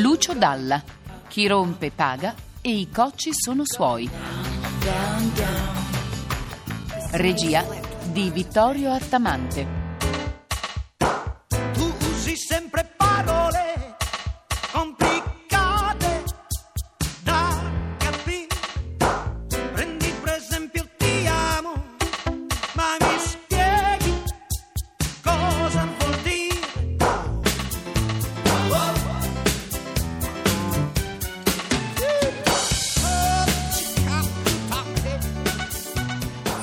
Lucio 0.00 0.32
Dalla. 0.34 0.80
Chi 1.26 1.48
rompe 1.48 1.90
paga 1.90 2.34
e 2.60 2.70
i 2.70 2.88
cocci 2.88 3.30
sono 3.32 3.62
suoi. 3.64 4.08
Regia 7.12 7.64
di 8.04 8.30
Vittorio 8.30 8.92
Attamante. 8.92 9.77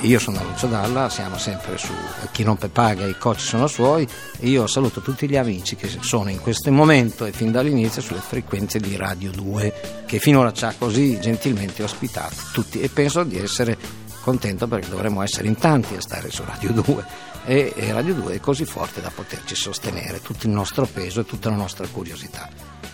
Io 0.06 0.20
sono 0.20 0.40
Lucio 0.44 0.68
Dalla, 0.68 1.08
siamo 1.08 1.36
sempre 1.36 1.76
su 1.76 1.92
Chi 2.30 2.44
rompe 2.44 2.68
paga, 2.68 3.04
i 3.06 3.18
coach 3.18 3.40
sono 3.40 3.66
suoi 3.66 4.06
io 4.40 4.68
saluto 4.68 5.00
tutti 5.00 5.28
gli 5.28 5.36
amici 5.36 5.74
che 5.74 5.88
sono 5.98 6.30
in 6.30 6.40
questo 6.40 6.70
momento 6.70 7.24
e 7.24 7.32
fin 7.32 7.50
dall'inizio 7.50 8.00
sulle 8.00 8.20
frequenze 8.20 8.78
di 8.78 8.94
Radio 8.94 9.32
2 9.32 10.04
che 10.06 10.20
finora 10.20 10.52
ci 10.52 10.64
ha 10.64 10.74
così 10.78 11.18
gentilmente 11.18 11.82
ospitato 11.82 12.36
tutti 12.52 12.80
e 12.80 12.88
penso 12.88 13.24
di 13.24 13.36
essere 13.36 13.76
contento 14.20 14.68
perché 14.68 14.88
dovremmo 14.88 15.22
essere 15.22 15.48
in 15.48 15.56
tanti 15.56 15.96
a 15.96 16.00
stare 16.00 16.30
su 16.30 16.44
Radio 16.46 16.70
2 16.70 17.04
e, 17.44 17.72
e 17.74 17.92
Radio 17.92 18.14
2 18.14 18.34
è 18.34 18.40
così 18.40 18.64
forte 18.64 19.00
da 19.00 19.10
poterci 19.12 19.56
sostenere 19.56 20.22
tutto 20.22 20.46
il 20.46 20.52
nostro 20.52 20.86
peso 20.86 21.22
e 21.22 21.24
tutta 21.24 21.50
la 21.50 21.56
nostra 21.56 21.84
curiosità. 21.90 22.48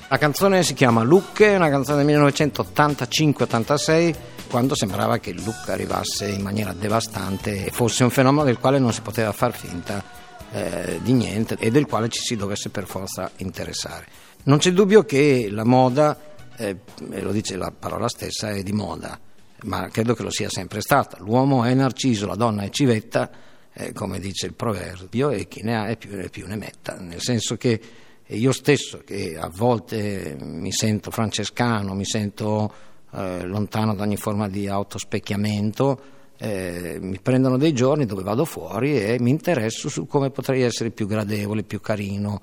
La 0.08 0.16
canzone 0.18 0.62
si 0.62 0.72
chiama 0.72 1.02
è 1.02 1.56
una 1.56 1.68
canzone 1.68 2.04
del 2.04 2.16
1985-86 2.18 4.14
quando 4.52 4.74
sembrava 4.74 5.16
che 5.16 5.30
il 5.30 5.42
look 5.42 5.70
arrivasse 5.70 6.28
in 6.28 6.42
maniera 6.42 6.74
devastante 6.74 7.64
e 7.64 7.70
fosse 7.70 8.04
un 8.04 8.10
fenomeno 8.10 8.44
del 8.44 8.58
quale 8.58 8.78
non 8.78 8.92
si 8.92 9.00
poteva 9.00 9.32
far 9.32 9.56
finta 9.56 10.04
eh, 10.52 11.00
di 11.02 11.14
niente 11.14 11.56
e 11.58 11.70
del 11.70 11.86
quale 11.86 12.10
ci 12.10 12.20
si 12.20 12.36
dovesse 12.36 12.68
per 12.68 12.84
forza 12.84 13.30
interessare. 13.38 14.04
Non 14.42 14.58
c'è 14.58 14.70
dubbio 14.72 15.04
che 15.04 15.48
la 15.50 15.64
moda, 15.64 16.34
eh, 16.58 16.76
lo 16.98 17.32
dice 17.32 17.56
la 17.56 17.72
parola 17.76 18.10
stessa, 18.10 18.50
è 18.50 18.62
di 18.62 18.72
moda, 18.72 19.18
ma 19.62 19.88
credo 19.88 20.12
che 20.12 20.22
lo 20.22 20.30
sia 20.30 20.50
sempre 20.50 20.82
stata. 20.82 21.16
L'uomo 21.20 21.64
è 21.64 21.72
narciso, 21.72 22.26
la 22.26 22.36
donna 22.36 22.64
è 22.64 22.68
civetta, 22.68 23.30
eh, 23.72 23.94
come 23.94 24.20
dice 24.20 24.44
il 24.44 24.52
proverbio, 24.52 25.30
e 25.30 25.48
chi 25.48 25.62
ne 25.62 25.78
ha 25.78 25.88
e 25.88 25.96
più, 25.96 26.10
più 26.28 26.46
ne 26.46 26.56
metta, 26.56 26.98
nel 26.98 27.22
senso 27.22 27.56
che 27.56 27.80
io 28.26 28.52
stesso, 28.52 29.00
che 29.02 29.34
a 29.38 29.50
volte 29.50 30.36
mi 30.38 30.72
sento 30.72 31.10
francescano, 31.10 31.94
mi 31.94 32.04
sento 32.04 32.91
eh, 33.14 33.44
lontano 33.44 33.94
da 33.94 34.02
ogni 34.04 34.16
forma 34.16 34.48
di 34.48 34.68
autospecchiamento, 34.68 36.00
eh, 36.38 36.98
mi 37.00 37.20
prendono 37.20 37.56
dei 37.56 37.72
giorni 37.72 38.04
dove 38.04 38.22
vado 38.22 38.44
fuori 38.44 39.00
e 39.00 39.18
mi 39.20 39.30
interesso 39.30 39.88
su 39.88 40.06
come 40.06 40.30
potrei 40.30 40.62
essere 40.62 40.90
più 40.90 41.06
gradevole, 41.06 41.62
più 41.62 41.80
carino, 41.80 42.42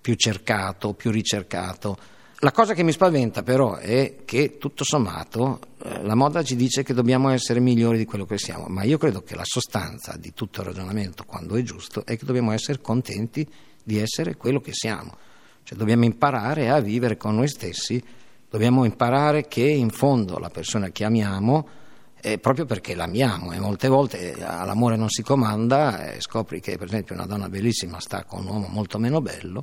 più 0.00 0.14
cercato, 0.14 0.94
più 0.94 1.10
ricercato. 1.10 1.96
La 2.42 2.52
cosa 2.52 2.72
che 2.72 2.82
mi 2.82 2.92
spaventa 2.92 3.42
però 3.42 3.76
è 3.76 4.18
che 4.24 4.56
tutto 4.56 4.82
sommato 4.82 5.60
eh, 5.82 6.02
la 6.02 6.14
moda 6.14 6.42
ci 6.42 6.56
dice 6.56 6.82
che 6.82 6.94
dobbiamo 6.94 7.28
essere 7.28 7.60
migliori 7.60 7.98
di 7.98 8.06
quello 8.06 8.24
che 8.24 8.38
siamo, 8.38 8.66
ma 8.68 8.82
io 8.82 8.96
credo 8.96 9.22
che 9.22 9.34
la 9.34 9.44
sostanza 9.44 10.16
di 10.16 10.32
tutto 10.32 10.60
il 10.60 10.68
ragionamento, 10.68 11.24
quando 11.24 11.56
è 11.56 11.62
giusto, 11.62 12.04
è 12.06 12.16
che 12.16 12.24
dobbiamo 12.24 12.52
essere 12.52 12.80
contenti 12.80 13.46
di 13.82 13.98
essere 13.98 14.36
quello 14.36 14.60
che 14.60 14.72
siamo. 14.72 15.16
Cioè 15.62 15.76
dobbiamo 15.76 16.04
imparare 16.04 16.70
a 16.70 16.80
vivere 16.80 17.16
con 17.16 17.34
noi 17.34 17.48
stessi, 17.48 18.02
dobbiamo 18.50 18.84
imparare 18.84 19.46
che 19.46 19.62
in 19.62 19.90
fondo 19.90 20.38
la 20.38 20.50
persona 20.50 20.90
che 20.90 21.04
amiamo 21.04 21.68
è 22.20 22.38
proprio 22.38 22.66
perché 22.66 22.94
l'amiamo 22.94 23.52
e 23.52 23.60
molte 23.60 23.88
volte 23.88 24.34
all'amore 24.44 24.96
non 24.96 25.08
si 25.08 25.22
comanda 25.22 26.12
e 26.12 26.20
scopri 26.20 26.60
che 26.60 26.76
per 26.76 26.88
esempio 26.88 27.14
una 27.14 27.24
donna 27.26 27.48
bellissima 27.48 28.00
sta 28.00 28.24
con 28.24 28.40
un 28.40 28.48
uomo 28.48 28.66
molto 28.68 28.98
meno 28.98 29.22
bello 29.22 29.62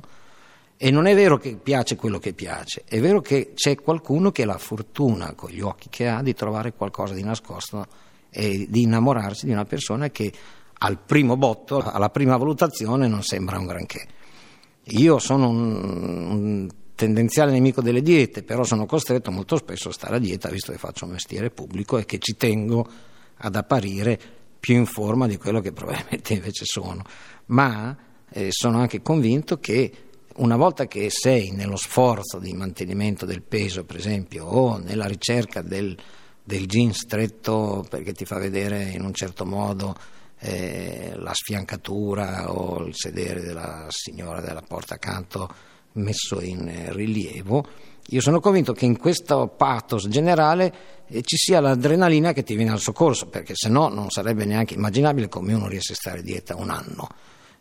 e 0.76 0.90
non 0.90 1.06
è 1.06 1.14
vero 1.14 1.36
che 1.36 1.56
piace 1.56 1.96
quello 1.96 2.18
che 2.18 2.32
piace, 2.32 2.84
è 2.86 3.00
vero 3.00 3.20
che 3.20 3.52
c'è 3.52 3.74
qualcuno 3.74 4.30
che 4.30 4.44
ha 4.44 4.46
la 4.46 4.58
fortuna 4.58 5.34
con 5.34 5.50
gli 5.50 5.60
occhi 5.60 5.88
che 5.90 6.08
ha 6.08 6.22
di 6.22 6.34
trovare 6.34 6.72
qualcosa 6.72 7.14
di 7.14 7.22
nascosto 7.22 7.84
e 8.30 8.66
di 8.68 8.82
innamorarsi 8.82 9.46
di 9.46 9.52
una 9.52 9.64
persona 9.64 10.08
che 10.10 10.32
al 10.80 10.98
primo 10.98 11.36
botto, 11.36 11.82
alla 11.82 12.10
prima 12.10 12.36
valutazione 12.36 13.08
non 13.08 13.22
sembra 13.22 13.58
un 13.58 13.66
granché. 13.66 14.06
Io 14.90 15.18
sono 15.18 15.48
un, 15.48 16.30
un 16.30 16.68
tendenziale 16.98 17.52
nemico 17.52 17.80
delle 17.80 18.02
diete, 18.02 18.42
però 18.42 18.64
sono 18.64 18.84
costretto 18.84 19.30
molto 19.30 19.56
spesso 19.56 19.90
a 19.90 19.92
stare 19.92 20.16
a 20.16 20.18
dieta 20.18 20.48
visto 20.48 20.72
che 20.72 20.78
faccio 20.78 21.04
un 21.04 21.12
mestiere 21.12 21.48
pubblico 21.48 21.96
e 21.96 22.04
che 22.04 22.18
ci 22.18 22.34
tengo 22.36 22.84
ad 23.36 23.54
apparire 23.54 24.18
più 24.58 24.74
in 24.74 24.84
forma 24.84 25.28
di 25.28 25.36
quello 25.36 25.60
che 25.60 25.70
probabilmente 25.70 26.34
invece 26.34 26.64
sono. 26.64 27.04
Ma 27.46 27.96
eh, 28.30 28.48
sono 28.50 28.80
anche 28.80 29.00
convinto 29.00 29.60
che 29.60 29.92
una 30.38 30.56
volta 30.56 30.86
che 30.86 31.08
sei 31.08 31.52
nello 31.52 31.76
sforzo 31.76 32.40
di 32.40 32.52
mantenimento 32.52 33.24
del 33.24 33.42
peso, 33.42 33.84
per 33.84 33.94
esempio, 33.94 34.46
o 34.46 34.78
nella 34.78 35.06
ricerca 35.06 35.62
del, 35.62 35.96
del 36.42 36.66
jean 36.66 36.92
stretto 36.92 37.86
perché 37.88 38.12
ti 38.12 38.24
fa 38.24 38.38
vedere 38.38 38.90
in 38.90 39.04
un 39.04 39.14
certo 39.14 39.46
modo 39.46 39.94
eh, 40.40 41.12
la 41.14 41.32
sfiancatura 41.32 42.52
o 42.52 42.82
il 42.84 42.96
sedere 42.96 43.40
della 43.40 43.86
signora 43.88 44.40
della 44.40 44.62
porta 44.62 44.94
accanto 44.94 45.76
messo 45.92 46.40
in 46.40 46.92
rilievo, 46.92 47.64
io 48.10 48.22
sono 48.22 48.40
convinto 48.40 48.72
che 48.72 48.86
in 48.86 48.96
questo 48.96 49.52
pathos 49.54 50.08
generale 50.08 50.72
eh, 51.08 51.20
ci 51.20 51.36
sia 51.36 51.60
l'adrenalina 51.60 52.32
che 52.32 52.42
ti 52.42 52.56
viene 52.56 52.70
al 52.70 52.80
soccorso, 52.80 53.26
perché 53.26 53.54
se 53.54 53.68
no 53.68 53.88
non 53.88 54.08
sarebbe 54.08 54.46
neanche 54.46 54.72
immaginabile 54.72 55.28
come 55.28 55.52
uno 55.52 55.68
riesce 55.68 55.92
a 55.92 55.96
stare 55.96 56.22
dieta 56.22 56.56
un 56.56 56.70
anno, 56.70 57.06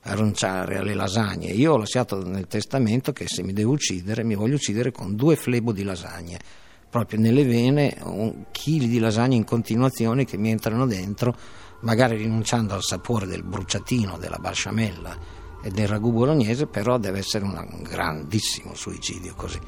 a 0.04 0.14
rinunciare 0.14 0.78
alle 0.78 0.94
lasagne. 0.94 1.48
Io 1.48 1.74
ho 1.74 1.78
lasciato 1.78 2.26
nel 2.26 2.48
testamento 2.48 3.12
che 3.12 3.26
se 3.28 3.44
mi 3.44 3.52
devo 3.52 3.74
uccidere, 3.74 4.24
mi 4.24 4.36
voglio 4.36 4.56
uccidere 4.56 4.92
con 4.92 5.18
due 5.18 5.36
flebo 5.36 5.74
di 5.74 5.84
lasagne, 5.84 6.40
proprio 6.90 7.20
nelle 7.20 7.44
vene, 7.44 7.98
chili 8.52 8.88
di 8.88 9.00
lasagne 9.00 9.36
in 9.36 9.44
continuazione 9.44 10.24
che 10.24 10.38
mi 10.38 10.50
entrano 10.50 10.86
dentro, 10.86 11.36
magari 11.82 12.16
rinunciando 12.16 12.74
al 12.74 12.84
sapore 12.84 13.26
del 13.26 13.44
bruciatino, 13.44 14.18
della 14.18 14.38
basciamella 14.40 15.46
e 15.62 15.70
del 15.70 15.88
ragù 15.88 16.12
bolognese, 16.12 16.68
però 16.68 16.98
deve 16.98 17.20
essere 17.20 17.44
un 17.44 17.82
grandissimo 17.82 18.74
suicidio 18.76 19.34
così. 19.36 19.60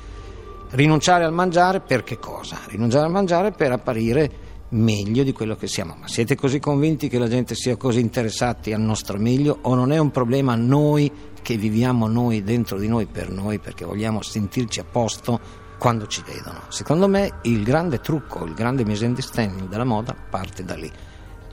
Rinunciare 0.71 1.23
al 1.23 1.33
mangiare 1.33 1.79
per 1.79 2.03
che 2.03 2.19
cosa? 2.19 2.59
Rinunciare 2.67 3.05
al 3.05 3.11
mangiare 3.11 3.51
per 3.51 3.71
apparire 3.71 4.47
meglio 4.69 5.23
di 5.23 5.31
quello 5.31 5.55
che 5.55 5.67
siamo. 5.67 5.95
Ma 5.99 6.07
siete 6.07 6.35
così 6.35 6.59
convinti 6.59 7.07
che 7.07 7.17
la 7.17 7.27
gente 7.27 7.55
sia 7.55 7.75
così 7.75 7.99
interessati 7.99 8.71
al 8.73 8.81
nostro 8.81 9.17
meglio 9.17 9.57
o 9.61 9.73
non 9.73 9.91
è 9.91 9.97
un 9.97 10.11
problema 10.11 10.55
noi 10.55 11.11
che 11.41 11.57
viviamo 11.57 12.07
noi 12.07 12.43
dentro 12.43 12.77
di 12.77 12.87
noi 12.87 13.05
per 13.05 13.31
noi 13.31 13.59
perché 13.59 13.85
vogliamo 13.85 14.21
sentirci 14.21 14.79
a 14.79 14.83
posto 14.83 15.39
quando 15.79 16.05
ci 16.07 16.21
vedono? 16.25 16.61
Secondo 16.67 17.07
me 17.07 17.39
il 17.43 17.63
grande 17.63 17.99
trucco, 17.99 18.45
il 18.45 18.53
grande 18.53 18.85
misunderstanding 18.85 19.69
della 19.69 19.85
moda 19.85 20.15
parte 20.29 20.63
da 20.63 20.75
lì 20.75 20.91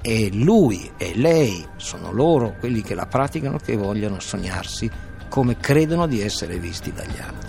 e 0.01 0.31
lui 0.33 0.91
e 0.97 1.13
lei 1.17 1.67
sono 1.77 2.13
loro 2.13 2.55
quelli 2.59 2.83
che 2.83 2.95
la 2.95 3.07
praticano 3.07 3.59
che 3.59 3.77
vogliono 3.77 4.21
sognarsi 4.21 4.91
come 5.29 5.57
credono 5.57 6.07
di 6.07 6.21
essere 6.21 6.59
visti 6.59 6.93
dagli 6.93 7.19
altri. 7.19 7.46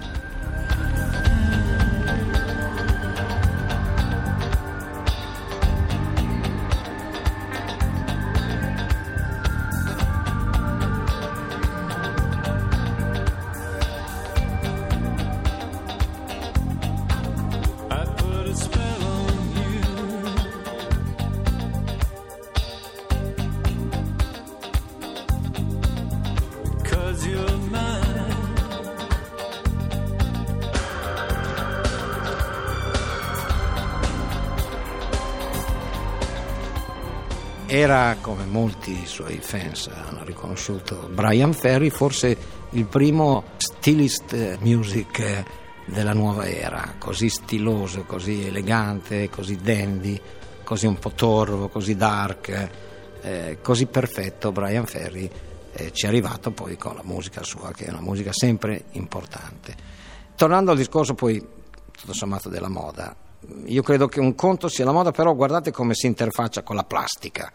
Era, 37.69 38.16
come 38.22 38.46
molti 38.46 39.06
suoi 39.06 39.40
fans 39.42 39.88
hanno 39.88 40.24
riconosciuto, 40.24 41.10
Brian 41.14 41.52
Ferry 41.52 41.90
forse 41.90 42.38
il 42.72 42.86
primo 42.86 43.44
stylist 43.58 44.60
music 44.62 45.19
eh, 45.19 45.46
della 45.84 46.14
nuova 46.14 46.48
era, 46.48 46.96
così 46.98 47.28
stiloso, 47.28 48.06
così 48.06 48.46
elegante, 48.46 49.30
così 49.30 49.58
dandy, 49.58 50.18
così 50.64 50.86
un 50.86 50.98
po' 50.98 51.12
torvo, 51.12 51.68
così 51.68 51.98
dark, 51.98 52.69
eh, 53.22 53.58
così 53.62 53.86
perfetto 53.88 54.54
Brian 54.54 54.86
Ferry 54.86 55.30
eh, 55.74 55.92
ci 55.92 56.06
è 56.06 56.08
arrivato 56.08 56.52
poi 56.52 56.78
con 56.78 56.96
la 56.96 57.04
musica 57.04 57.44
sua, 57.44 57.74
che 57.74 57.86
è 57.86 57.90
una 57.90 58.00
musica 58.00 58.31
sempre 58.31 58.86
importante. 58.92 59.75
Tornando 60.38 60.72
al 60.72 60.78
discorso 60.78 61.16
poi, 61.16 61.46
tutto 61.92 62.14
sommato, 62.14 62.48
della 62.48 62.69
moda, 62.69 63.14
io 63.66 63.81
credo 63.84 64.07
che 64.07 64.19
un 64.19 64.36
conto 64.36 64.68
sia 64.68 64.86
la 64.86 64.92
moda, 64.92 65.12
però 65.12 65.34
guardate 65.36 65.72
come 65.72 65.94
si 65.94 66.07
interfaccia 66.07 66.63
con 66.63 66.75
la 66.75 66.84
plastica. 66.84 67.51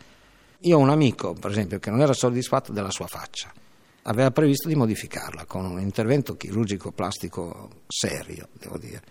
Io 0.60 0.76
ho 0.76 0.80
un 0.80 0.90
amico, 0.90 1.32
per 1.32 1.50
esempio, 1.50 1.78
che 1.78 1.90
non 1.90 2.00
era 2.00 2.12
soddisfatto 2.12 2.72
della 2.72 2.90
sua 2.90 3.06
faccia. 3.06 3.52
Aveva 4.02 4.30
previsto 4.30 4.68
di 4.68 4.74
modificarla 4.74 5.44
con 5.44 5.64
un 5.64 5.80
intervento 5.80 6.36
chirurgico 6.36 6.92
plastico 6.92 7.82
serio, 7.88 8.48
devo 8.58 8.78
dire. 8.78 9.02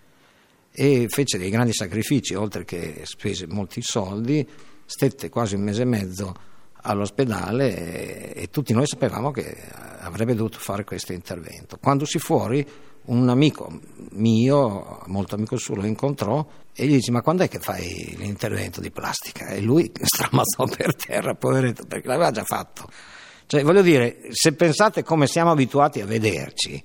E 0.72 1.08
fece 1.10 1.38
dei 1.38 1.50
grandi 1.50 1.74
sacrifici, 1.74 2.34
oltre 2.34 2.64
che 2.64 3.02
spese 3.04 3.48
molti 3.48 3.82
soldi, 3.82 4.48
stette 4.86 5.30
quasi 5.30 5.56
un 5.56 5.62
mese 5.64 5.82
e 5.82 5.86
mezzo 5.86 6.34
all'ospedale 6.84 8.34
e, 8.34 8.42
e 8.44 8.50
tutti 8.50 8.74
noi 8.74 8.88
sapevamo 8.88 9.32
che 9.32 9.56
avrebbe 10.00 10.34
dovuto 10.34 10.58
fare 10.58 10.84
questo 10.84 11.14
intervento. 11.14 11.78
Quando 11.78 12.06
si 12.06 12.18
fuori 12.18 12.66
un 13.06 13.30
amico 13.30 13.80
mio, 14.12 15.02
molto 15.08 15.36
amico 15.36 15.58
suo, 15.58 15.76
lo 15.76 15.86
incontrò 15.86 16.46
e 16.74 16.86
gli 16.86 16.94
dice 16.94 17.12
ma 17.12 17.22
quando 17.22 17.44
è 17.44 17.50
che 17.50 17.60
fai 17.60 18.16
l'intervento 18.18 18.80
di 18.80 18.92
plastica? 18.92 19.48
E 19.48 19.62
lui 19.62 19.92
stramazzò 20.02 20.66
per 20.66 20.96
terra, 20.96 21.36
poveretto, 21.36 21.86
perché 21.86 22.08
l'aveva 22.08 22.32
già 22.32 22.44
fatto. 22.44 22.88
Cioè, 23.46 23.64
voglio 23.64 23.82
dire, 23.82 24.20
se 24.30 24.54
pensate 24.54 25.04
come 25.04 25.28
siamo 25.28 25.52
abituati 25.52 26.00
a 26.00 26.06
vederci, 26.06 26.82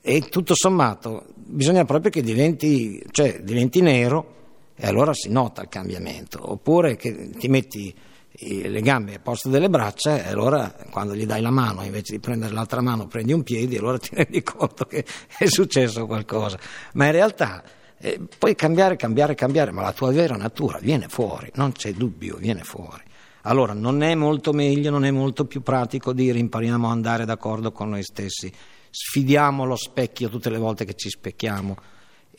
e 0.00 0.20
tutto 0.22 0.54
sommato 0.54 1.26
bisogna 1.34 1.84
proprio 1.84 2.10
che 2.10 2.22
diventi, 2.22 3.02
cioè, 3.10 3.40
diventi 3.42 3.80
nero 3.80 4.36
e 4.74 4.86
allora 4.86 5.12
si 5.12 5.28
nota 5.28 5.62
il 5.62 5.68
cambiamento, 5.68 6.50
oppure 6.50 6.96
che 6.96 7.30
ti 7.30 7.48
metti 7.48 7.94
le 8.40 8.80
gambe 8.80 9.14
a 9.14 9.18
posto 9.18 9.48
delle 9.48 9.68
braccia 9.68 10.24
e 10.24 10.28
allora 10.28 10.72
quando 10.90 11.14
gli 11.14 11.26
dai 11.26 11.40
la 11.40 11.50
mano 11.50 11.82
invece 11.82 12.12
di 12.12 12.20
prendere 12.20 12.52
l'altra 12.52 12.80
mano 12.80 13.08
prendi 13.08 13.32
un 13.32 13.42
piede 13.42 13.74
e 13.74 13.78
allora 13.78 13.98
ti 13.98 14.10
rendi 14.14 14.42
conto 14.42 14.84
che 14.84 15.04
è 15.36 15.46
successo 15.46 16.06
qualcosa. 16.06 16.58
Ma 16.94 17.06
in 17.06 17.12
realtà 17.12 17.64
eh, 17.98 18.20
puoi 18.38 18.54
cambiare, 18.54 18.96
cambiare, 18.96 19.34
cambiare 19.34 19.72
ma 19.72 19.82
la 19.82 19.92
tua 19.92 20.12
vera 20.12 20.36
natura 20.36 20.78
viene 20.78 21.08
fuori 21.08 21.50
non 21.54 21.72
c'è 21.72 21.92
dubbio, 21.92 22.36
viene 22.36 22.62
fuori. 22.62 23.02
Allora 23.42 23.72
non 23.72 24.02
è 24.02 24.14
molto 24.14 24.52
meglio, 24.52 24.90
non 24.90 25.04
è 25.04 25.10
molto 25.10 25.44
più 25.44 25.62
pratico 25.62 26.12
dire 26.12 26.38
impariamo 26.38 26.86
a 26.86 26.92
andare 26.92 27.24
d'accordo 27.24 27.72
con 27.72 27.88
noi 27.88 28.02
stessi 28.02 28.52
sfidiamo 28.90 29.64
lo 29.64 29.76
specchio 29.76 30.28
tutte 30.28 30.50
le 30.50 30.58
volte 30.58 30.84
che 30.84 30.94
ci 30.94 31.10
specchiamo. 31.10 31.76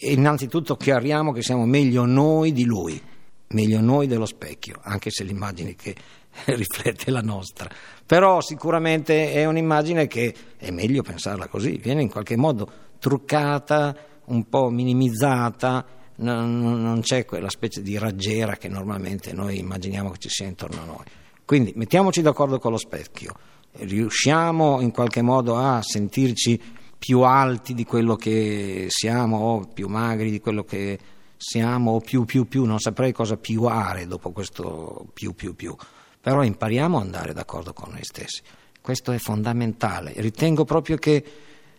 E 0.02 0.14
innanzitutto 0.14 0.78
chiariamo 0.78 1.34
che 1.34 1.42
siamo 1.42 1.66
meglio 1.66 2.06
noi 2.06 2.54
di 2.54 2.64
lui 2.64 3.02
meglio 3.50 3.82
noi 3.82 4.08
dello 4.08 4.26
specchio, 4.26 4.80
anche 4.82 5.10
se 5.10 5.24
l'immagine 5.24 5.76
che 5.76 5.96
riflette 6.46 7.12
la 7.12 7.22
nostra. 7.22 7.70
Però 8.06 8.42
sicuramente 8.42 9.34
è 9.34 9.46
un'immagine 9.46 10.08
che 10.08 10.34
è 10.58 10.72
meglio 10.72 11.02
pensarla 11.02 11.48
così, 11.48 11.78
viene 11.78 12.02
in 12.02 12.10
qualche 12.10 12.36
modo 12.36 12.70
truccata, 13.00 13.96
un 14.26 14.48
po' 14.50 14.70
minimizzata, 14.70 15.86
non, 16.18 16.60
non 16.60 17.02
c'è 17.02 17.26
quella 17.26 17.50
specie 17.50 17.82
di 17.82 17.98
raggiera 17.98 18.58
che 18.58 18.68
normalmente 18.68 19.34
noi 19.34 19.58
immaginiamo 19.60 20.12
che 20.12 20.18
ci 20.20 20.30
sia 20.30 20.48
intorno 20.48 20.82
a 20.82 20.86
noi. 20.86 21.06
Quindi 21.46 21.74
mettiamoci 21.76 22.22
d'accordo 22.22 22.60
con 22.60 22.72
lo 22.72 22.78
specchio, 22.78 23.34
riusciamo 23.72 24.82
in 24.82 24.92
qualche 24.92 25.22
modo 25.22 25.56
a 25.56 25.82
sentirci 25.82 26.60
più 26.98 27.22
alti 27.22 27.74
di 27.74 27.86
quello 27.86 28.16
che 28.16 28.88
siamo 28.90 29.38
o 29.38 29.68
più 29.74 29.88
magri 29.88 30.30
di 30.30 30.42
quello 30.42 30.64
che 30.64 31.00
siamo 31.42 32.02
più 32.02 32.26
più 32.26 32.50
più, 32.50 32.66
non 32.66 32.80
saprei 32.80 33.14
cosa 33.14 33.38
piuare 33.38 34.06
dopo 34.06 34.32
questo 34.32 35.08
più 35.14 35.34
più 35.34 35.56
più, 35.56 35.74
però 36.20 36.44
impariamo 36.44 36.98
ad 36.98 37.04
andare 37.06 37.32
d'accordo 37.32 37.72
con 37.72 37.92
noi 37.92 38.04
stessi. 38.04 38.42
Questo 38.82 39.14
è 39.14 39.18
fondamentale. 39.18 40.12
Ritengo 40.18 40.66
proprio 40.66 40.98
che, 40.98 41.24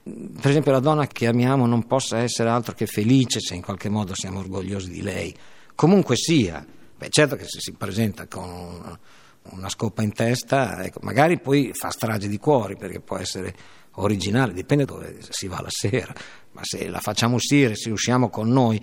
per 0.03 0.49
esempio, 0.51 0.73
la 0.73 0.81
donna 0.81 1.07
che 1.07 1.27
amiamo 1.27 1.67
non 1.67 1.87
possa 1.87 2.19
essere 2.19 2.49
altro 2.49 2.73
che 2.73 2.87
felice 2.87 3.39
se 3.41 3.55
in 3.55 3.61
qualche 3.61 3.91
modo 3.91 4.15
siamo 4.15 4.39
orgogliosi 4.39 4.91
di 4.91 5.03
lei. 5.03 5.37
Comunque 5.75 6.17
sia, 6.17 6.65
beh, 6.97 7.09
certo 7.11 7.37
che 7.37 7.45
se 7.45 7.61
si 7.61 7.73
presenta 7.73 8.27
con 8.27 8.99
una 9.43 9.69
scoppa 9.69 10.03
in 10.03 10.15
testa, 10.15 10.83
ecco, 10.83 11.01
magari 11.03 11.39
poi 11.39 11.73
fa 11.75 11.91
strage 11.91 12.29
di 12.29 12.39
cuori 12.39 12.77
perché 12.77 13.01
può 13.01 13.19
essere 13.19 13.55
originale, 13.95 14.55
dipende 14.55 14.87
dove 14.87 15.19
si 15.29 15.49
va 15.49 15.61
la 15.61 15.69
sera, 15.71 16.15
ma 16.53 16.61
se 16.63 16.89
la 16.89 17.01
facciamo 17.01 17.35
uscire, 17.35 17.75
se 17.75 17.91
usciamo 17.91 18.31
con 18.31 18.49
noi, 18.49 18.83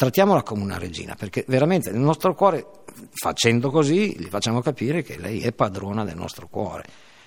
trattiamola 0.00 0.42
come 0.42 0.62
una 0.62 0.78
regina, 0.78 1.14
perché 1.14 1.44
veramente 1.46 1.90
nel 1.90 2.00
nostro 2.00 2.34
cuore, 2.34 2.64
facendo 3.12 3.70
così, 3.70 4.18
gli 4.18 4.28
facciamo 4.28 4.62
capire 4.62 5.02
che 5.02 5.18
lei 5.18 5.40
è 5.42 5.52
padrona 5.52 6.06
del 6.06 6.16
nostro 6.16 6.48
cuore 6.48 6.84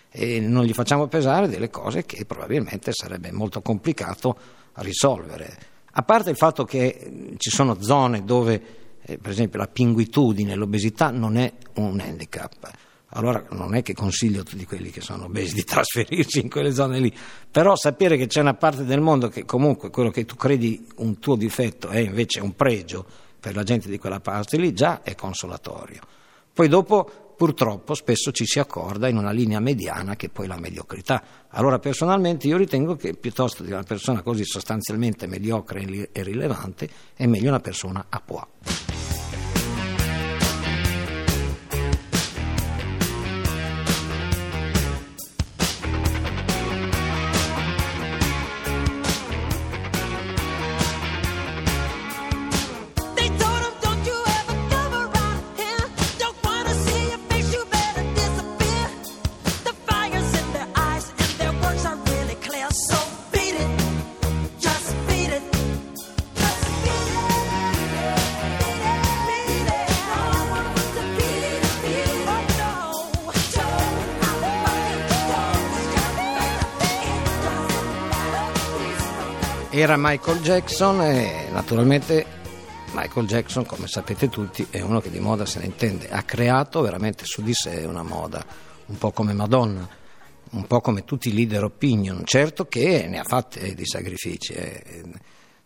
e 0.10 0.40
non 0.40 0.64
gli 0.64 0.74
facciamo 0.74 1.06
pesare 1.06 1.48
delle 1.48 1.70
cose 1.70 2.04
che 2.04 2.26
probabilmente 2.26 2.92
sarebbe 2.92 3.32
molto 3.32 3.62
complicato 3.62 4.36
risolvere. 4.78 5.56
A 5.92 6.02
parte 6.02 6.32
il 6.32 6.36
fatto 6.36 6.64
che 6.64 7.36
ci 7.38 7.52
sono 7.52 7.80
zone 7.80 8.24
dove, 8.24 8.62
eh, 9.04 9.20
per 9.20 9.30
esempio, 9.30 9.60
la 9.60 9.68
pinguitudine, 9.68 10.56
l'obesità 10.56 11.12
non 11.12 11.38
è 11.38 11.54
un 11.76 12.00
handicap 12.00 12.72
allora 13.14 13.44
non 13.52 13.76
è 13.76 13.82
che 13.82 13.94
consiglio 13.94 14.42
a 14.42 14.44
tutti 14.44 14.66
quelli 14.66 14.90
che 14.90 15.02
sono 15.02 15.26
obesi 15.26 15.54
di 15.54 15.64
trasferirsi 15.66 16.40
in 16.40 16.50
quelle 16.50 16.74
zone 16.74 17.00
lì, 17.00 17.14
però 17.50 17.76
sapere 17.76 18.18
che 18.18 18.28
c'è 18.28 18.42
una 18.42 18.56
parte 18.56 18.86
del 18.86 19.02
mondo 19.02 19.28
che 19.28 19.46
comunque 19.46 19.90
quello 19.90 20.10
che 20.10 20.26
tu 20.26 20.36
credi 20.36 20.86
un 20.98 21.20
tuo 21.20 21.36
difetto 21.36 21.90
è 21.90 22.00
invece 22.00 22.40
un 22.40 22.56
pregio 22.56 23.06
per 23.40 23.56
la 23.56 23.64
gente 23.64 23.90
di 23.90 23.98
quella 23.98 24.20
parte 24.20 24.58
lì 24.58 24.74
già 24.74 25.02
è 25.04 25.16
consolatorio. 25.16 26.02
Poi 26.54 26.68
dopo 26.68 27.36
purtroppo 27.36 27.94
spesso 27.94 28.32
ci 28.32 28.46
si 28.46 28.60
accorda 28.60 29.08
in 29.08 29.18
una 29.18 29.32
linea 29.32 29.60
mediana 29.60 30.16
che 30.16 30.28
è 30.28 30.30
poi 30.30 30.48
la 30.48 30.58
mediocrità. 30.58 31.24
Allora 31.50 31.80
personalmente 31.80 32.48
io 32.48 32.58
ritengo 32.58 32.96
che 32.96 33.16
piuttosto 33.16 33.64
di 33.64 33.72
una 33.72 33.84
persona 33.84 34.22
così 34.22 34.46
sostanzialmente 34.46 35.28
mediocre 35.28 36.10
e 36.12 36.24
rilevante 36.24 36.90
è 37.16 37.26
meglio 37.26 37.50
una 37.50 37.60
persona 37.60 38.06
a 38.08 38.22
pois. 38.22 38.93
Era 79.84 79.98
Michael 79.98 80.40
Jackson 80.40 81.02
e 81.02 81.50
naturalmente 81.52 82.26
Michael 82.94 83.28
Jackson, 83.28 83.66
come 83.66 83.86
sapete 83.88 84.30
tutti, 84.30 84.66
è 84.70 84.80
uno 84.80 85.02
che 85.02 85.10
di 85.10 85.20
moda 85.20 85.46
se 85.46 85.60
ne 85.60 85.66
intende. 85.66 86.08
Ha 86.10 86.24
creato 86.24 86.80
veramente 86.80 87.26
su 87.26 87.42
di 87.42 87.54
sé 87.54 87.84
una 87.86 88.02
moda, 88.02 88.46
un 88.86 88.98
po' 88.98 89.12
come 89.12 89.34
Madonna, 89.34 89.86
un 90.52 90.68
po' 90.68 90.80
come 90.80 91.04
tutti 91.04 91.28
i 91.28 91.34
leader 91.34 91.66
opinion. 91.66 92.22
Certo 92.24 92.64
che 92.66 93.08
ne 93.10 93.20
ha 93.20 93.26
fatte 93.26 93.76
di 93.76 93.86
sacrifici. 93.86 94.54
eh. 94.54 95.04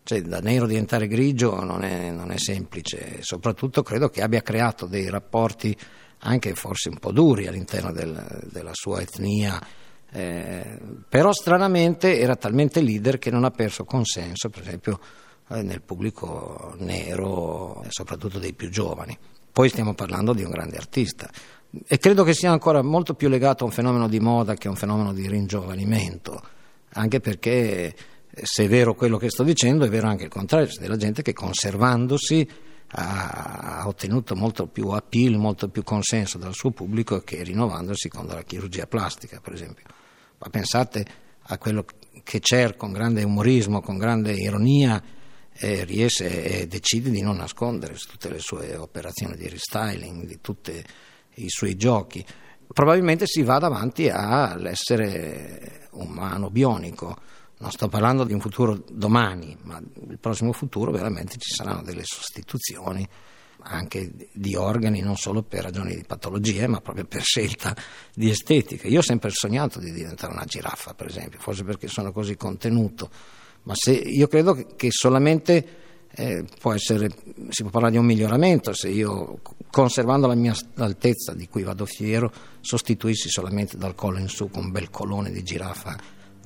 Cioè, 0.02 0.22
da 0.22 0.40
nero 0.40 0.66
diventare 0.66 1.06
grigio 1.06 1.62
non 1.62 1.84
è, 1.84 2.10
non 2.10 2.32
è 2.32 2.38
semplice. 2.38 3.18
Soprattutto 3.22 3.84
credo 3.84 4.08
che 4.08 4.20
abbia 4.22 4.42
creato 4.42 4.86
dei 4.86 5.08
rapporti 5.08 5.76
anche 6.22 6.56
forse 6.56 6.88
un 6.88 6.98
po' 6.98 7.12
duri 7.12 7.46
all'interno 7.46 7.92
del- 7.92 8.48
della 8.50 8.72
sua 8.72 9.00
etnia. 9.00 9.64
Eh, 10.10 10.78
però 11.08 11.32
stranamente 11.32 12.18
era 12.18 12.36
talmente 12.36 12.80
leader 12.80 13.18
che 13.18 13.30
non 13.30 13.44
ha 13.44 13.50
perso 13.50 13.84
consenso, 13.84 14.48
per 14.48 14.62
esempio 14.62 15.00
eh, 15.50 15.62
nel 15.62 15.82
pubblico 15.82 16.74
nero, 16.78 17.82
e 17.82 17.88
soprattutto 17.90 18.38
dei 18.38 18.54
più 18.54 18.70
giovani. 18.70 19.16
Poi 19.50 19.68
stiamo 19.68 19.94
parlando 19.94 20.32
di 20.32 20.44
un 20.44 20.50
grande 20.50 20.76
artista 20.76 21.28
e 21.86 21.98
credo 21.98 22.24
che 22.24 22.32
sia 22.32 22.50
ancora 22.50 22.82
molto 22.82 23.14
più 23.14 23.28
legato 23.28 23.64
a 23.64 23.66
un 23.66 23.72
fenomeno 23.72 24.08
di 24.08 24.20
moda 24.20 24.54
che 24.54 24.68
a 24.68 24.70
un 24.70 24.76
fenomeno 24.76 25.12
di 25.12 25.28
ringiovanimento, 25.28 26.40
anche 26.92 27.20
perché 27.20 27.94
eh, 28.30 28.42
se 28.42 28.64
è 28.64 28.68
vero 28.68 28.94
quello 28.94 29.18
che 29.18 29.28
sto 29.28 29.42
dicendo 29.42 29.84
è 29.84 29.88
vero 29.88 30.08
anche 30.08 30.24
il 30.24 30.30
contrario, 30.30 30.66
c'è 30.66 30.80
della 30.80 30.96
gente 30.96 31.22
che 31.22 31.32
conservandosi 31.32 32.48
ha, 32.90 33.82
ottenuto 33.86 34.34
molto 34.34 34.66
più 34.66 34.88
appeal, 34.88 35.36
molto 35.36 35.68
più 35.68 35.82
consenso 35.82 36.38
dal 36.38 36.54
suo 36.54 36.70
pubblico 36.70 37.20
che 37.20 37.42
rinnovandosi 37.42 38.08
con 38.08 38.26
la 38.26 38.42
chirurgia 38.42 38.86
plastica, 38.86 39.40
per 39.40 39.52
esempio. 39.52 39.84
Ma 40.38 40.48
pensate 40.48 41.06
a 41.42 41.58
quello 41.58 41.84
che 42.22 42.40
Cher 42.40 42.76
con 42.76 42.92
grande 42.92 43.24
umorismo, 43.24 43.80
con 43.80 43.96
grande 43.96 44.32
ironia 44.32 45.02
eh, 45.52 45.84
riesce 45.84 46.60
e 46.60 46.66
decide 46.66 47.10
di 47.10 47.20
non 47.20 47.36
nascondere 47.36 47.96
su 47.96 48.08
tutte 48.08 48.28
le 48.28 48.38
sue 48.38 48.76
operazioni 48.76 49.36
di 49.36 49.48
restyling, 49.48 50.24
di 50.24 50.40
tutti 50.40 50.72
i 51.36 51.48
suoi 51.48 51.76
giochi. 51.76 52.24
Probabilmente 52.72 53.26
si 53.26 53.42
va 53.42 53.58
davanti 53.58 54.08
all'essere 54.08 55.88
umano 55.92 56.50
bionico. 56.50 57.16
Non 57.60 57.70
sto 57.72 57.88
parlando 57.88 58.24
di 58.24 58.32
un 58.32 58.40
futuro 58.40 58.82
domani, 58.90 59.56
ma 59.62 59.80
il 60.08 60.18
prossimo 60.18 60.52
futuro 60.52 60.92
veramente 60.92 61.36
ci 61.38 61.52
saranno 61.52 61.82
delle 61.82 62.04
sostituzioni 62.04 63.06
anche 63.60 64.12
di 64.32 64.54
organi 64.54 65.00
non 65.00 65.16
solo 65.16 65.42
per 65.42 65.64
ragioni 65.64 65.96
di 65.96 66.04
patologie, 66.04 66.68
ma 66.68 66.80
proprio 66.80 67.04
per 67.04 67.22
scelta 67.22 67.76
di 68.14 68.30
estetica. 68.30 68.86
Io 68.86 69.00
ho 69.00 69.02
sempre 69.02 69.30
sognato 69.30 69.80
di 69.80 69.90
diventare 69.92 70.32
una 70.32 70.44
giraffa, 70.44 70.94
per 70.94 71.08
esempio, 71.08 71.40
forse 71.40 71.64
perché 71.64 71.88
sono 71.88 72.12
così 72.12 72.36
contenuto, 72.36 73.10
ma 73.64 73.74
se, 73.74 73.92
io 73.92 74.28
credo 74.28 74.54
che- 74.54 74.66
che 74.76 74.88
solamente 74.90 75.86
eh, 76.12 76.44
può 76.60 76.72
essere, 76.72 77.10
si 77.50 77.62
può 77.62 77.70
parlare 77.70 77.92
di 77.92 77.98
un 77.98 78.06
miglioramento 78.06 78.72
se 78.72 78.88
io, 78.88 79.40
conservando 79.70 80.26
la 80.26 80.34
mia 80.34 80.54
altezza 80.76 81.34
di 81.34 81.46
cui 81.48 81.62
vado 81.64 81.84
fiero, 81.84 82.32
sostituissi 82.60 83.28
solamente 83.28 83.76
dal 83.76 83.94
collo 83.94 84.18
in 84.18 84.28
su 84.28 84.48
con 84.48 84.64
un 84.64 84.70
bel 84.70 84.88
colone 84.88 85.30
di 85.30 85.42
giraffa, 85.42 85.96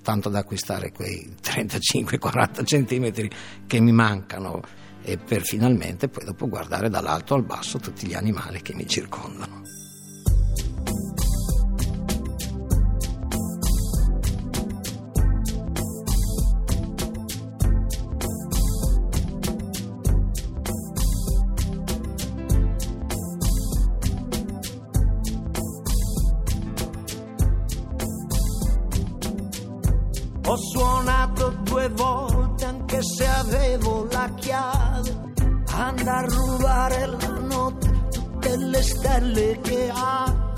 tanto 0.03 0.29
da 0.29 0.41
acquistare 0.41 0.93
quei 0.93 1.35
35-40 1.43 2.65
centimetri 2.65 3.31
che 3.67 3.81
mi 3.81 3.93
mancano 3.93 4.61
e 5.03 5.17
per 5.17 5.43
finalmente 5.43 6.09
poi 6.09 6.25
dopo 6.25 6.49
guardare 6.49 6.89
dall'alto 6.89 7.35
al 7.35 7.45
basso 7.45 7.79
tutti 7.79 8.07
gli 8.07 8.15
animali 8.15 8.63
che 8.63 8.75
mi 8.75 8.87
circondano. 8.87 9.82
Se 33.03 33.27
avevo 33.27 34.07
la 34.11 34.33
chiave. 34.37 35.21
Andare 35.75 36.27
a 36.27 36.31
rubare 36.31 37.07
la 37.07 37.29
notte 37.41 37.93
tutte 38.43 38.57
le 38.57 38.83
stelle 38.83 39.61
che 39.61 39.91
ha. 39.93 40.53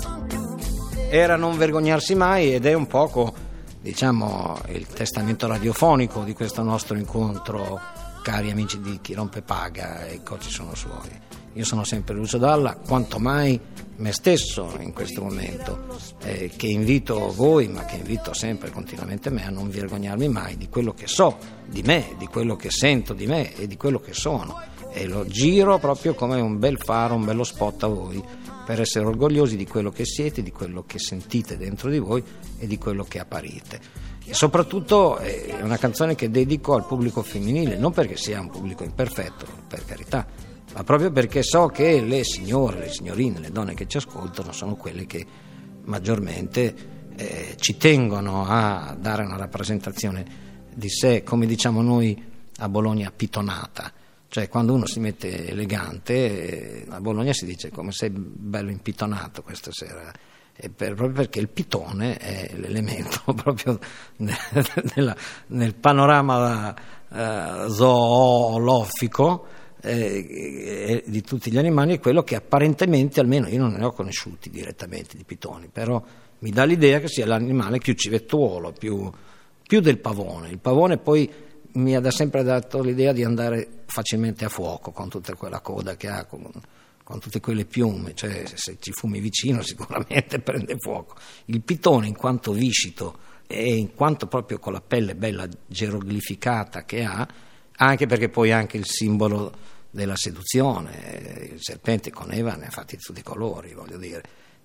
Era 1.09 1.35
non 1.35 1.57
vergognarsi 1.57 2.15
mai 2.15 2.53
ed 2.53 2.65
è 2.65 2.73
un 2.73 2.87
poco, 2.87 3.33
diciamo, 3.79 4.59
il 4.69 4.87
testamento 4.87 5.47
radiofonico 5.47 6.23
di 6.23 6.33
questo 6.33 6.63
nostro 6.63 6.97
incontro, 6.97 7.79
cari 8.23 8.49
amici 8.49 8.81
di 8.81 8.99
Chi 9.01 9.13
rompe 9.13 9.41
paga 9.41 10.07
i 10.07 10.23
coci 10.23 10.49
sono 10.49 10.73
suoi. 10.73 11.34
Io 11.55 11.63
sono 11.63 11.85
sempre 11.85 12.13
Lucio 12.13 12.37
Dalla, 12.37 12.75
quanto 12.75 13.17
mai 13.17 13.57
me 13.95 14.11
stesso 14.11 14.75
in 14.79 14.91
questo 14.91 15.21
momento, 15.21 15.87
eh, 16.23 16.51
che 16.53 16.67
invito 16.67 17.31
voi, 17.31 17.69
ma 17.69 17.85
che 17.85 17.95
invito 17.95 18.33
sempre 18.33 18.71
continuamente 18.71 19.29
me 19.29 19.47
a 19.47 19.51
non 19.51 19.69
vergognarmi 19.69 20.27
mai 20.27 20.57
di 20.57 20.67
quello 20.67 20.93
che 20.93 21.07
so 21.07 21.37
di 21.65 21.81
me, 21.81 22.15
di 22.17 22.25
quello 22.25 22.57
che 22.57 22.69
sento 22.69 23.13
di 23.13 23.25
me 23.25 23.55
e 23.55 23.67
di 23.67 23.77
quello 23.77 24.01
che 24.01 24.11
sono. 24.11 24.59
E 24.91 25.07
lo 25.07 25.25
giro 25.27 25.79
proprio 25.79 26.13
come 26.13 26.41
un 26.41 26.59
bel 26.59 26.77
faro, 26.77 27.15
un 27.15 27.23
bello 27.23 27.45
spot 27.45 27.83
a 27.83 27.87
voi 27.87 28.21
per 28.65 28.81
essere 28.81 29.05
orgogliosi 29.05 29.55
di 29.55 29.65
quello 29.65 29.91
che 29.91 30.03
siete, 30.03 30.43
di 30.43 30.51
quello 30.51 30.83
che 30.85 30.99
sentite 30.99 31.55
dentro 31.55 31.89
di 31.89 31.99
voi 31.99 32.21
e 32.57 32.67
di 32.67 32.77
quello 32.77 33.05
che 33.05 33.19
apparite. 33.19 33.79
E 34.25 34.33
soprattutto 34.33 35.19
eh, 35.19 35.57
è 35.57 35.61
una 35.61 35.77
canzone 35.77 36.15
che 36.15 36.29
dedico 36.29 36.73
al 36.73 36.85
pubblico 36.85 37.23
femminile, 37.23 37.77
non 37.77 37.93
perché 37.93 38.17
sia 38.17 38.41
un 38.41 38.49
pubblico 38.49 38.83
imperfetto, 38.83 39.45
per 39.69 39.85
carità, 39.85 40.27
ma 40.75 40.83
proprio 40.83 41.09
perché 41.09 41.41
so 41.41 41.67
che 41.67 42.01
le 42.01 42.25
signore, 42.25 42.79
le 42.79 42.89
signorine, 42.89 43.39
le 43.39 43.49
donne 43.49 43.73
che 43.73 43.87
ci 43.87 43.95
ascoltano 43.95 44.51
sono 44.51 44.75
quelle 44.75 45.05
che 45.05 45.25
maggiormente 45.85 46.75
eh, 47.15 47.55
ci 47.57 47.77
tengono 47.77 48.45
a 48.45 48.93
dare 48.99 49.23
una 49.23 49.37
rappresentazione 49.37 50.25
di 50.73 50.89
sé, 50.89 51.23
come 51.23 51.45
diciamo 51.45 51.81
noi 51.81 52.21
a 52.57 52.67
Bologna, 52.67 53.09
pitonata. 53.15 53.89
Cioè 54.27 54.49
quando 54.49 54.73
uno 54.73 54.85
si 54.85 54.99
mette 54.99 55.47
elegante, 55.47 56.83
eh, 56.83 56.85
a 56.89 56.99
Bologna 56.99 57.31
si 57.31 57.45
dice 57.45 57.71
come 57.71 57.93
sei 57.93 58.09
bello 58.09 58.69
impitonato 58.69 59.43
questa 59.43 59.71
sera. 59.71 60.11
Per- 60.53 60.93
proprio 60.93 61.11
perché 61.11 61.39
il 61.39 61.47
pitone 61.47 62.17
è 62.17 62.51
l'elemento 62.55 63.21
proprio 63.33 63.79
ne- 64.17 64.37
nella- 64.95 65.15
nel 65.47 65.73
panorama 65.75 66.73
eh, 67.09 67.69
zoolofico 67.69 69.63
eh, 69.85 71.03
di 71.05 71.21
tutti 71.21 71.51
gli 71.51 71.57
animali 71.57 71.95
è 71.95 71.99
quello 71.99 72.23
che 72.23 72.35
apparentemente, 72.35 73.19
almeno 73.19 73.47
io 73.47 73.59
non 73.59 73.73
ne 73.73 73.85
ho 73.85 73.91
conosciuti 73.91 74.49
direttamente 74.49 75.15
di 75.15 75.23
pitoni, 75.23 75.69
però 75.71 76.03
mi 76.39 76.49
dà 76.49 76.63
l'idea 76.65 76.99
che 76.99 77.07
sia 77.07 77.25
l'animale 77.25 77.77
più 77.77 77.93
civettuolo, 77.93 78.71
più, 78.71 79.09
più 79.65 79.79
del 79.79 79.99
pavone. 79.99 80.49
Il 80.49 80.59
pavone 80.59 80.97
poi 80.97 81.31
mi 81.73 81.95
ha 81.95 81.99
da 81.99 82.11
sempre 82.11 82.43
dato 82.43 82.81
l'idea 82.81 83.13
di 83.13 83.23
andare 83.23 83.83
facilmente 83.85 84.45
a 84.45 84.49
fuoco 84.49 84.91
con 84.91 85.09
tutta 85.09 85.35
quella 85.35 85.59
coda 85.59 85.95
che 85.95 86.07
ha, 86.07 86.25
con, 86.25 86.49
con 87.03 87.19
tutte 87.19 87.39
quelle 87.39 87.65
piume, 87.65 88.13
cioè 88.15 88.43
se, 88.45 88.77
ci 88.79 88.91
fumi 88.91 89.19
vicino 89.19 89.61
sicuramente 89.63 90.39
prende 90.39 90.75
fuoco. 90.77 91.15
Il 91.45 91.61
pitone 91.61 92.07
in 92.07 92.15
quanto 92.15 92.51
viscito 92.51 93.19
e 93.47 93.75
in 93.75 93.93
quanto 93.93 94.27
proprio 94.27 94.57
con 94.57 94.73
la 94.73 94.81
pelle 94.81 95.15
bella 95.15 95.47
geroglificata 95.67 96.83
che 96.83 97.03
ha, 97.03 97.27
anche 97.77 98.05
perché 98.07 98.29
poi 98.29 98.51
anche 98.51 98.77
il 98.77 98.85
simbolo 98.85 99.73
della 99.95 100.17
seduzione, 100.17 101.49
il 101.53 101.61
serpente 101.61 102.11
con 102.11 102.31
Eva 102.33 102.55
ne 102.55 102.67
ha 102.67 102.69
fatti 102.69 102.97
tutti 102.97 103.21
i 103.21 103.23
colori, 103.23 103.73
voglio 103.73 103.97
dire, 103.97 104.21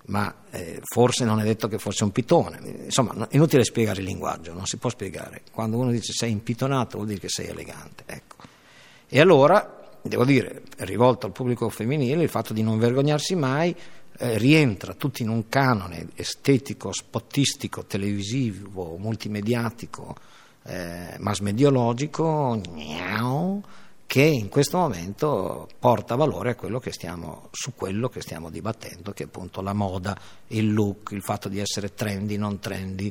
ma 0.07 0.35
eh, 0.51 0.81
forse 0.83 1.25
non 1.25 1.39
è 1.39 1.45
detto 1.45 1.69
che 1.69 1.79
fosse 1.79 2.03
un 2.03 2.11
pitone, 2.11 2.59
insomma 2.85 3.29
è 3.29 3.37
inutile 3.37 3.63
spiegare 3.63 4.01
il 4.01 4.07
linguaggio, 4.07 4.53
non 4.53 4.67
si 4.67 4.77
può 4.77 4.91
spiegare, 4.91 5.43
quando 5.53 5.79
uno 5.79 5.93
dice 5.93 6.13
sei 6.13 6.33
impitonato 6.33 6.97
vuol 6.97 7.09
dire 7.09 7.21
che 7.21 7.29
sei 7.29 7.47
elegante, 7.47 8.03
ecco. 8.07 8.37
E 9.09 9.21
allora, 9.21 9.99
devo 10.03 10.25
dire, 10.25 10.63
rivolto 10.79 11.27
al 11.27 11.33
pubblico 11.33 11.69
femminile, 11.69 12.25
il 12.25 12.29
fatto 12.29 12.53
di 12.53 12.63
non 12.65 12.81
vergognarsi 12.81 13.37
mai 13.37 13.75
eh, 14.19 14.37
rientra 14.37 14.95
tutto 14.95 15.23
in 15.23 15.29
un 15.29 15.49
canone 15.49 16.09
estetico, 16.17 16.93
spottistico, 16.93 17.85
televisivo, 17.85 18.97
multimediatico, 18.97 20.17
eh, 20.65 21.15
mass-mediologico, 21.19 22.61
gnau, 22.75 23.63
che 24.11 24.23
in 24.23 24.49
questo 24.49 24.77
momento 24.77 25.69
porta 25.79 26.17
valore 26.17 26.51
a 26.51 26.55
quello 26.57 26.81
che 26.81 26.91
stiamo, 26.91 27.47
su 27.53 27.75
quello 27.77 28.09
che 28.09 28.21
stiamo 28.21 28.51
dibattendo, 28.51 29.13
che 29.13 29.23
è 29.23 29.27
appunto 29.27 29.61
la 29.61 29.73
moda, 29.73 30.19
il 30.49 30.73
look, 30.73 31.13
il 31.13 31.23
fatto 31.23 31.49
di 31.49 31.61
essere 31.61 31.95
trendy, 31.95 32.37
non 32.37 32.59
trendy, 32.59 33.09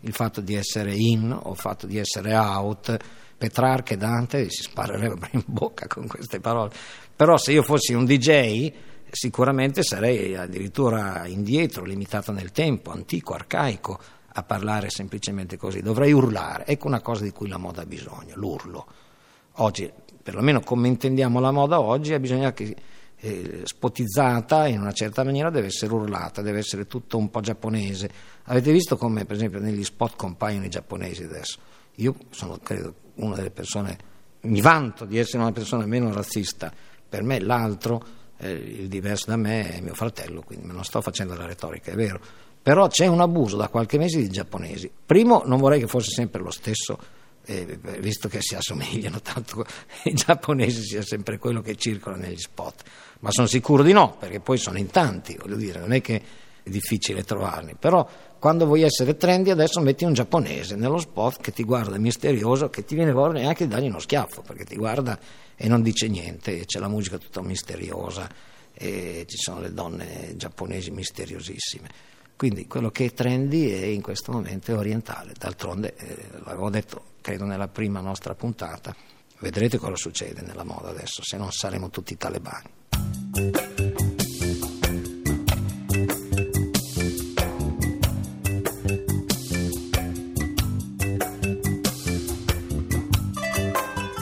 il 0.00 0.12
fatto 0.12 0.42
di 0.42 0.54
essere 0.54 0.94
in 0.94 1.32
o 1.32 1.52
il 1.52 1.56
fatto 1.56 1.86
di 1.86 1.96
essere 1.96 2.34
out. 2.34 2.98
Petrarca 3.38 3.94
e 3.94 3.96
Dante 3.96 4.50
si 4.50 4.64
sparerebbero 4.64 5.30
in 5.32 5.42
bocca 5.46 5.86
con 5.86 6.06
queste 6.06 6.38
parole. 6.38 6.70
Però 7.16 7.38
se 7.38 7.52
io 7.52 7.62
fossi 7.62 7.94
un 7.94 8.04
DJ 8.04 8.70
sicuramente 9.10 9.82
sarei 9.82 10.36
addirittura 10.36 11.26
indietro, 11.28 11.82
limitato 11.82 12.30
nel 12.30 12.52
tempo, 12.52 12.90
antico, 12.90 13.32
arcaico, 13.32 13.98
a 14.34 14.42
parlare 14.42 14.90
semplicemente 14.90 15.56
così. 15.56 15.80
Dovrei 15.80 16.12
urlare. 16.12 16.66
Ecco 16.66 16.88
una 16.88 17.00
cosa 17.00 17.24
di 17.24 17.30
cui 17.30 17.48
la 17.48 17.56
moda 17.56 17.80
ha 17.80 17.86
bisogno, 17.86 18.34
l'urlo. 18.34 18.86
Oggi, 19.56 19.90
perlomeno 20.22 20.60
come 20.60 20.88
intendiamo 20.88 21.40
la 21.40 21.50
moda 21.50 21.80
oggi, 21.80 22.18
bisogna 22.18 22.52
che 22.52 22.74
eh, 23.16 23.60
spotizzata 23.64 24.66
in 24.66 24.80
una 24.80 24.92
certa 24.92 25.22
maniera 25.22 25.50
deve 25.50 25.68
essere 25.68 25.92
urlata, 25.92 26.42
deve 26.42 26.58
essere 26.58 26.86
tutto 26.86 27.18
un 27.18 27.30
po' 27.30 27.40
giapponese. 27.40 28.10
Avete 28.44 28.72
visto 28.72 28.96
come 28.96 29.24
per 29.24 29.36
esempio 29.36 29.60
negli 29.60 29.84
spot 29.84 30.16
compaiono 30.16 30.64
i 30.64 30.68
giapponesi 30.68 31.22
adesso? 31.22 31.58
Io 31.96 32.16
sono 32.30 32.58
credo 32.62 32.94
una 33.16 33.34
delle 33.34 33.50
persone, 33.50 33.96
mi 34.42 34.60
vanto 34.60 35.04
di 35.04 35.18
essere 35.18 35.42
una 35.42 35.52
persona 35.52 35.86
meno 35.86 36.12
razzista, 36.12 36.72
per 37.08 37.22
me 37.22 37.38
l'altro, 37.38 38.02
eh, 38.38 38.50
il 38.50 38.88
diverso 38.88 39.26
da 39.28 39.36
me 39.36 39.70
è 39.70 39.80
mio 39.80 39.94
fratello, 39.94 40.42
quindi 40.42 40.66
non 40.66 40.82
sto 40.84 41.00
facendo 41.00 41.34
la 41.34 41.46
retorica, 41.46 41.92
è 41.92 41.94
vero. 41.94 42.20
Però 42.62 42.86
c'è 42.86 43.06
un 43.06 43.20
abuso 43.20 43.56
da 43.56 43.68
qualche 43.68 43.98
mese 43.98 44.18
di 44.18 44.28
giapponesi. 44.28 44.90
Primo, 45.04 45.42
non 45.44 45.58
vorrei 45.58 45.80
che 45.80 45.88
fosse 45.88 46.10
sempre 46.10 46.40
lo 46.40 46.50
stesso 46.50 46.98
eh, 47.44 47.78
visto 47.98 48.28
che 48.28 48.40
si 48.40 48.54
assomigliano 48.54 49.20
tanto 49.20 49.64
i 50.04 50.14
giapponesi 50.14 50.82
sia 50.82 51.02
sempre 51.02 51.38
quello 51.38 51.60
che 51.60 51.76
circola 51.76 52.16
negli 52.16 52.38
spot, 52.38 52.82
ma 53.20 53.30
sono 53.30 53.46
sicuro 53.46 53.82
di 53.82 53.92
no, 53.92 54.16
perché 54.18 54.40
poi 54.40 54.58
sono 54.58 54.78
in 54.78 54.88
tanti, 54.88 55.36
voglio 55.40 55.56
dire, 55.56 55.80
non 55.80 55.92
è 55.92 56.00
che 56.00 56.22
è 56.62 56.70
difficile 56.70 57.24
trovarli, 57.24 57.74
però 57.78 58.08
quando 58.38 58.66
vuoi 58.66 58.82
essere 58.82 59.16
trendy 59.16 59.50
adesso 59.50 59.80
metti 59.80 60.04
un 60.04 60.14
giapponese 60.14 60.74
nello 60.74 60.98
spot 60.98 61.40
che 61.40 61.52
ti 61.52 61.62
guarda 61.62 61.96
misterioso, 61.98 62.70
che 62.70 62.84
ti 62.84 62.94
viene 62.94 63.12
voglia 63.12 63.40
neanche 63.40 63.66
di 63.66 63.72
dargli 63.72 63.86
uno 63.86 64.00
schiaffo, 64.00 64.42
perché 64.42 64.64
ti 64.64 64.76
guarda 64.76 65.18
e 65.56 65.68
non 65.68 65.82
dice 65.82 66.08
niente, 66.08 66.64
c'è 66.64 66.80
la 66.80 66.88
musica 66.88 67.18
tutta 67.18 67.40
misteriosa 67.40 68.28
e 68.74 69.24
ci 69.28 69.36
sono 69.36 69.60
le 69.60 69.72
donne 69.72 70.34
giapponesi 70.36 70.90
misteriosissime. 70.90 71.88
Quindi 72.42 72.66
quello 72.66 72.90
che 72.90 73.04
è 73.04 73.12
trendy 73.12 73.70
è 73.70 73.84
in 73.84 74.02
questo 74.02 74.32
momento 74.32 74.76
orientale. 74.76 75.32
D'altronde, 75.38 75.94
eh, 75.94 76.26
l'avevo 76.44 76.70
detto, 76.70 77.04
credo 77.20 77.44
nella 77.44 77.68
prima 77.68 78.00
nostra 78.00 78.34
puntata, 78.34 78.92
vedrete 79.38 79.78
cosa 79.78 79.94
succede 79.94 80.40
nella 80.42 80.64
moda 80.64 80.88
adesso, 80.88 81.22
se 81.22 81.36
non 81.36 81.52
saremo 81.52 81.88
tutti 81.88 82.16
talebani. 82.16 82.68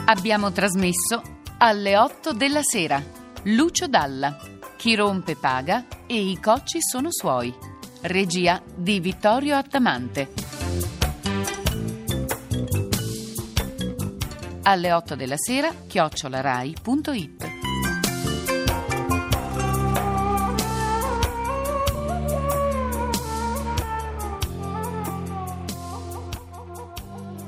Abbiamo 0.05 0.53
trasmesso 0.53 1.23
alle 1.57 1.97
8 1.97 2.35
della 2.35 2.63
sera 2.63 3.03
Lucio 3.45 3.89
Dalla. 3.89 4.37
Chi 4.77 4.95
rompe 4.95 5.37
paga 5.37 5.87
e 6.07 6.21
i 6.21 6.39
cocci 6.39 6.83
sono 6.83 7.09
suoi. 7.11 7.79
Regia 8.03 8.63
di 8.75 8.99
Vittorio 8.99 9.57
Attamante. 9.57 10.33
Alle 14.63 14.93
8 14.93 15.15
della 15.17 15.37
sera 15.37 15.75
chiocciolarai.it 15.87 17.49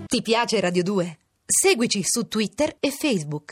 Ti 0.06 0.21
piace 0.21 0.61
Radio 0.61 0.82
2? 0.82 1.18
Seguici 1.47 2.02
su 2.04 2.28
Twitter 2.28 2.76
e 2.78 2.90
Facebook. 2.90 3.50